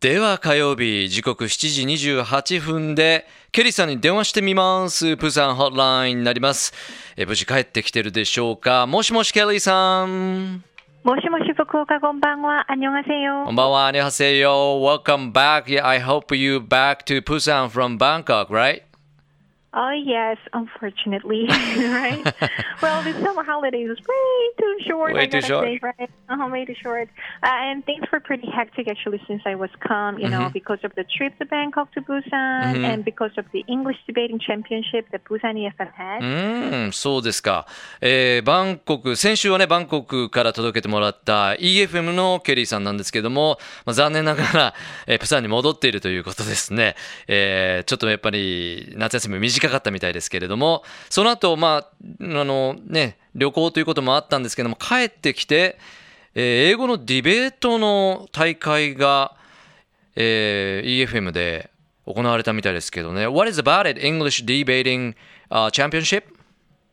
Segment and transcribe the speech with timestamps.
[0.00, 6.72] では火曜日時刻7時28分でケリーさんに電話してみますプサンホットラインになります
[7.16, 8.86] え無事帰ってきてるでしょうか？
[8.86, 10.64] もしもしケリーさん
[11.04, 12.64] もしもし福岡こんばんは。
[12.66, 13.52] あにょがせよこ。
[13.52, 14.80] んばんは、アニョハセヨ。
[14.80, 15.64] Welcome back.
[15.66, 18.80] Yeah, I hope you back to Busan from Bangkok, right?
[19.73, 22.25] Oh yes, unfortunately, right?
[22.81, 25.13] well, the summer holidays is way too short.
[25.13, 25.65] Way I too gotta short.
[25.67, 26.09] Say, right?
[26.27, 27.07] Uh-huh, way too short.
[27.43, 30.17] Uh, and things were pretty hectic actually since I was come.
[30.17, 30.31] You Mm-hmm.
[30.45, 34.39] know, because of the trip to Bangkok to Busan, and because of the English debating
[34.39, 36.19] championship that Busan EFF had.
[36.21, 37.67] うーん、そうですか。
[38.01, 44.73] えーバンコク、先週はね、バンコクから届けてもらった EFM のケリーさんなんですけども、まあ、残念ながら、
[45.05, 46.95] えープサンに戻っているということですね。
[47.27, 51.86] えーちょっとやっぱり夏休み短 かったみたいですけれども、その後、まあ、
[52.20, 55.78] あのね、旅行ということもあったんですけども、帰ってきて、
[56.34, 59.36] えー英語のディベートの大会が、
[60.16, 61.70] えー EFM で
[62.06, 63.26] 行われたみたいですけどね。
[63.26, 64.00] What is about it?
[64.00, 65.14] English Debating、
[65.50, 66.24] uh, Championship?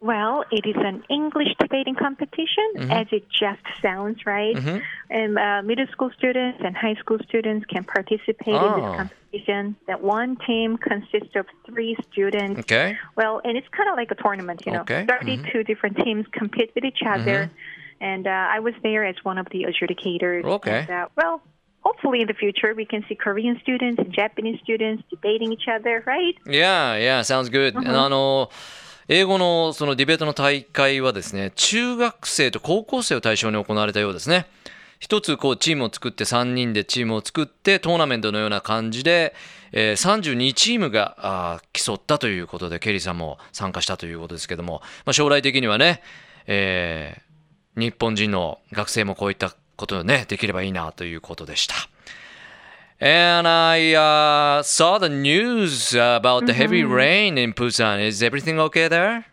[0.00, 4.56] Well, it is an English debating competition, as it just sounds, right?
[5.10, 8.76] And uh, middle school students and high school students can participate in Oh.
[8.76, 9.76] this competition.
[9.88, 12.60] That one team consists of three students.
[12.60, 12.96] Okay.
[13.16, 14.82] Well, and it's kind of like a tournament, you know.
[14.82, 15.04] Okay.
[15.06, 17.50] 32 different teams compete with each other.
[18.00, 20.44] And uh, I was there as one of the adjudicators.
[20.44, 20.80] Okay.
[20.88, 21.42] And, uh, well,
[21.80, 26.04] hopefully in the future we can see Korean students and Japanese students debating each other,
[26.06, 26.34] right?
[26.46, 27.74] Yeah, yeah, sounds good.
[27.76, 28.48] あの、
[29.08, 34.46] 英語のそのディベートの大会はですね、中学生と高校生を対象に行われたようですね。
[35.00, 39.34] 一つこうチームを作って3人でチームを作ってトーナメントのような感じで、
[39.72, 46.02] えー32チームが競ったということでケリーさんも参加したということですけども、ま、将来的にはね、
[46.46, 47.22] え
[47.76, 51.74] 日本人の学生もこういったことをねできればいいなということでした。
[53.00, 58.00] And I uh, saw the news about the heavy rain in Busan.
[58.04, 59.24] Is everything okay there?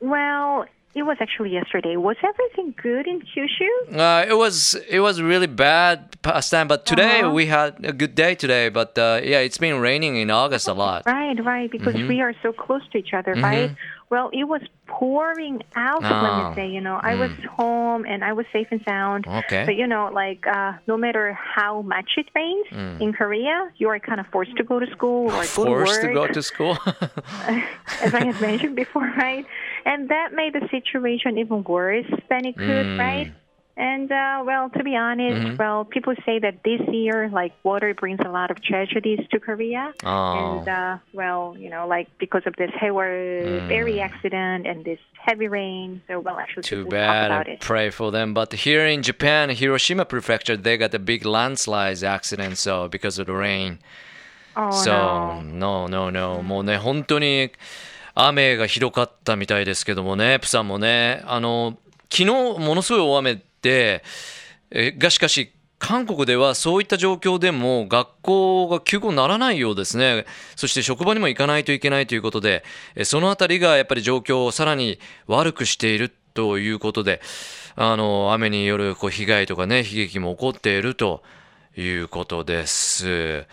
[0.00, 1.96] Well, it was actually yesterday.
[1.96, 3.96] Was everything good in Kyushu?
[3.96, 7.30] Uh, it was it was really bad past time, but today Uh-huh.
[7.32, 8.70] we had a good day today.
[8.70, 11.04] But uh, yeah, it's been raining in August a lot.
[11.06, 12.08] Right, right, because Mm-hmm.
[12.08, 13.70] we are so close to each other, right?
[14.10, 16.48] Well, it was pouring out, let Ah.
[16.50, 16.98] me say, you know.
[17.00, 19.24] I was home and I was safe and sound.
[19.26, 19.62] Okay.
[19.64, 23.00] But, you know, like, uh, no matter how much it rains Mm.
[23.00, 26.08] in Korea, you are kind of forced to go to school or Forced go to
[26.08, 26.76] to go to school.
[28.04, 29.46] as I had mentioned before, right?
[29.84, 32.98] And that made the situation even worse than it could, Mm.
[32.98, 33.32] right?
[33.79, 35.55] And uh, well, to be honest, Mm-hmm.
[35.57, 39.91] well, people say that this year, like water brings a lot of tragedies to Korea.
[40.05, 40.59] Oh.
[40.59, 45.49] And uh, well, you know, like because of this Hayward ferry accident and this heavy
[45.49, 46.01] rain.
[46.07, 46.67] So well, actually, Mm.
[46.69, 47.53] Too people talk about bad.
[47.53, 47.59] it.
[47.59, 48.33] Pray for them.
[48.33, 52.57] But here in Japan, Hiroshima Prefecture, they got a big landslide accident.
[52.57, 53.79] So because of the rain.
[54.55, 56.09] Oh So, no, no.
[56.09, 56.41] no, no.
[56.43, 57.51] もうね、本当に
[58.13, 61.77] 雨がひどかったみたいですけどもね、プサンもね、あの、
[62.09, 64.02] 昨日ものすごい大雨で、 え
[64.92, 70.26] がしかし、韓国ではそういった状況でも学校が休校にならないようですね。
[70.54, 72.62] そして職場にも行かないといけないということで、
[72.94, 77.22] えそのあたりがやっぱり状況をさらに悪くしているということで、
[77.76, 81.22] あの、雨によるこう被害とかね、悲劇も起こっていると
[81.76, 83.46] いうことです。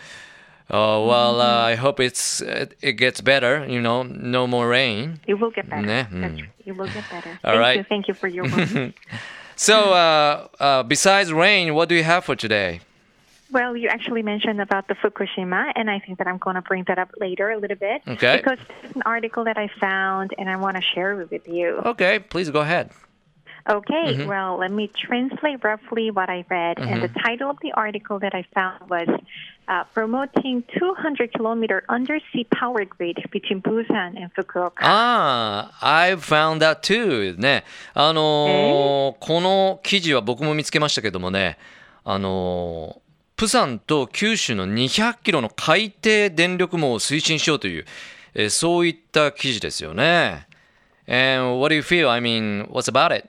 [0.70, 3.66] Uh, well, uh, I hope it's it, gets better.
[3.66, 5.18] You know, no more rain.
[5.26, 5.86] It will get better.
[5.86, 6.20] That's mm.
[6.20, 6.50] right.
[6.66, 7.38] It will get better.
[7.42, 7.76] All thank right.
[7.78, 7.84] you.
[7.88, 8.92] Thank you for your words.
[9.58, 12.80] So, uh, uh, besides rain, what do you have for today?
[13.50, 16.84] Well, you actually mentioned about the Fukushima, and I think that I'm going to bring
[16.86, 18.02] that up later a little bit.
[18.06, 18.36] Okay.
[18.36, 21.78] Because it's an article that I found, and I want to share it with you.
[21.84, 22.90] Okay, please go ahead.
[23.68, 24.28] Okay, Mm-hmm.
[24.28, 26.78] well, let me translate roughly what I read.
[26.78, 29.06] And the title of the article that I found was
[29.68, 34.80] uh, Promoting 200 kilometer undersea power grid between Busan and Fukuoka.
[34.80, 37.36] Ah, I found that too.
[37.38, 37.64] ね。
[37.92, 41.58] あのーこの記事は僕も見つけましたけどもね、
[42.04, 47.84] あのープサンと九州の200キロの海底電力網を推進しようという、
[48.34, 50.46] えーそういった記事ですよね。
[51.06, 52.08] And what do you feel?
[52.10, 53.28] I mean, what's about it?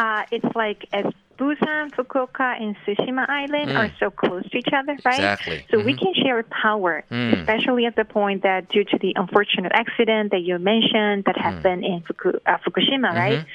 [0.00, 1.04] Uh, it's like as
[1.36, 3.98] Busan, Fukuoka, and Tsushima Island are mm.
[3.98, 5.14] so close to each other, right?
[5.14, 5.66] Exactly.
[5.70, 6.04] So we mm-hmm.
[6.04, 7.38] can share power, mm.
[7.38, 11.42] especially at the point that due to the unfortunate accident that you mentioned that mm.
[11.42, 13.16] happened in Fuku, uh, Fukushima, mm-hmm.
[13.16, 13.46] right?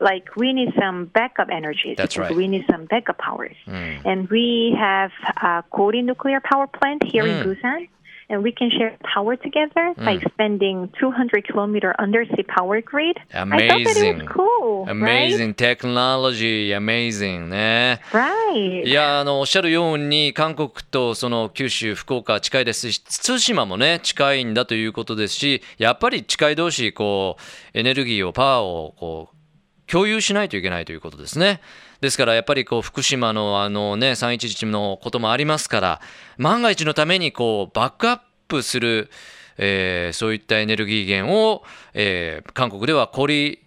[0.00, 1.94] Like we need some backup energy.
[1.96, 2.34] That's right.
[2.34, 7.46] We need some backup powers, and we have a Kori nuclear power plant here in
[7.46, 7.88] Busan.
[8.28, 13.18] And we can share power together by expanding 200 kilometer undersea power grid.
[13.32, 14.18] I thought that it Amazing.
[14.18, 14.86] was cool.
[14.88, 18.00] Amazing technology, amazing ね。
[18.12, 18.54] Right.
[18.54, 18.88] right.
[18.88, 29.34] いやあのおっしゃるように韓国とその九州福岡は近いですし対馬もね近いんだということですしやっぱり近い同士こうエネルギーをパワーをこう
[29.90, 31.60] 共有しないといけないということですね。
[32.04, 36.00] ですからやっぱりこう福島のあのね311のこともありますから
[36.38, 39.10] 万が一のためにこうバックアップする、
[39.56, 41.64] えーそういったエネルギー源を、
[41.94, 43.60] えー韓国ではコリ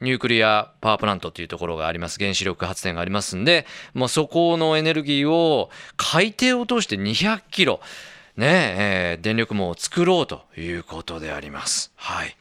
[0.00, 7.80] ニュークリアパワープラントというところがあります原子力発電がありますんでもうそこのエネルギーを海底を通して200キロ
[8.36, 8.46] ね
[8.78, 11.92] えー電力網を作ろうということであります。
[11.96, 12.36] はい。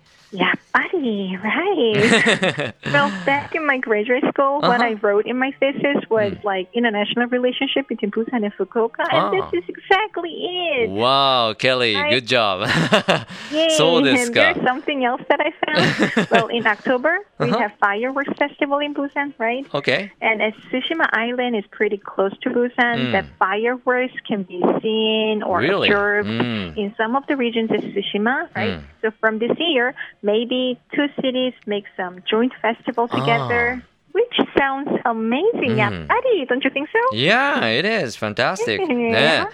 [0.71, 2.73] funny, right?
[2.85, 4.67] well, back in my graduate school, uh-huh.
[4.67, 6.43] what I wrote in my thesis was mm.
[6.43, 9.31] like international relationship between Busan and Fukuoka, oh.
[9.31, 9.57] and this oh.
[9.57, 10.89] is exactly it.
[10.89, 12.67] Wow, Kelly, I, good job.
[13.51, 14.29] yay, so this.
[14.29, 16.27] There's something else that I found.
[16.31, 17.45] well, in October uh-huh.
[17.45, 19.65] we have fireworks festival in Busan, right?
[19.73, 20.11] Okay.
[20.21, 23.11] And as Tsushima Island is pretty close to Busan, mm.
[23.11, 25.87] that fireworks can be seen or really?
[25.87, 26.77] observed mm.
[26.77, 28.79] in some of the regions of Tsushima, right?
[28.79, 28.85] Hmm.
[29.01, 30.58] So from this year, maybe
[30.95, 33.81] two cities make some joint festival together,
[34.13, 35.75] which sounds amazing.
[35.77, 36.07] Yeah, Mm.
[36.07, 37.15] buddy, don't you think so?
[37.15, 38.79] Yeah, it is fantastic.
[38.87, 39.45] ね.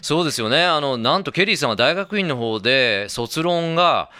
[0.00, 0.64] そうですよね。
[0.64, 4.10] あの、なんとケリーさんは大学院の方で卒論が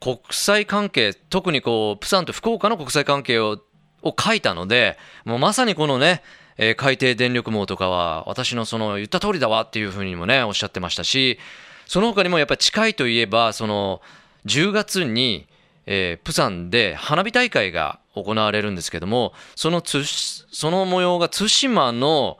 [0.00, 3.58] 国際関係、特にこう、プサンと福岡の国際関係を
[4.00, 6.22] を書いたので、もうまさにこのね、
[6.56, 11.36] えー海底電力網とかは私のその言った通りだわっていうふうにもね、おっしゃってましたし、
[11.84, 14.00] その他にもやっぱり近いといえば、その
[14.46, 15.47] 10月に、
[15.90, 22.36] えープサンで花火大会が行われるんですけども、そのつその模様が対馬の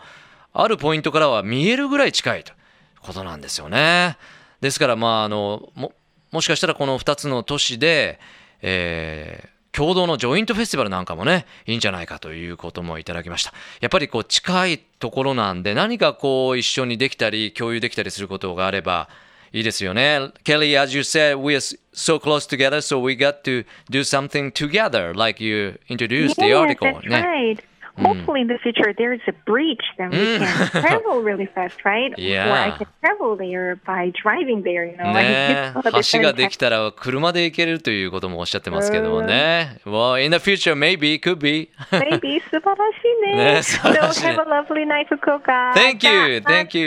[0.52, 2.56] あるポイントからは見えるぐらい近いという
[3.00, 4.18] ことなんですよね。
[4.60, 5.92] ですから、まあ、あのも
[6.30, 8.20] もしかしたらこの2つの都市で、
[8.60, 19.08] えー共同のジョイントフェスティバルなんかもねいいんじゃないかということもいただきましたやっぱりこう近いところなんで何かこう一緒にできたり共有できたりすることがあれば
[19.51, 21.59] いいですよね Kelly as you said we are
[21.93, 26.57] so close together so we got to do something together like you introduced the Yes,
[26.57, 27.63] article that's ね right.
[28.02, 30.46] Hopefully, in the future, there is a bridge that we can
[30.82, 32.12] travel really fast, right?
[32.12, 32.78] Or I Yeah.
[32.78, 35.12] can travel there by driving there, you know.
[35.12, 35.72] ね
[36.12, 39.80] 橋ができたら車で行けるということもおっしゃってますけどもね。
[39.84, 41.70] Well, in the future, maybe, could be.
[41.90, 43.54] Maybe 素晴らしいね。
[43.54, 45.72] ね素晴らしい So have a lovely night, Fukuoka.
[45.74, 46.86] Thank you, ま thank you.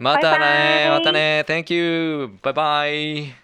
[0.00, 1.44] またね、またね。
[1.46, 2.38] Thank you.
[2.42, 3.43] Bye bye.